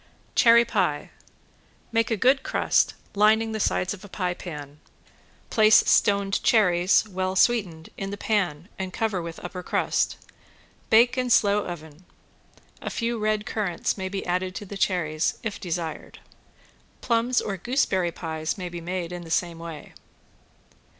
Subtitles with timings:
[0.33, 1.11] ~CHERRY PIE~
[1.91, 4.79] Make a good crust, lining the sides of a pie pan.
[5.51, 10.17] Place stoned cherries, well sweetened, in the pan and cover with upper crust.
[10.89, 12.05] Bake in slow oven.
[12.81, 16.17] (A few red currants may be added to the cherries if desired.)
[17.01, 19.93] Plums or gooseberry pies may be made in the same way.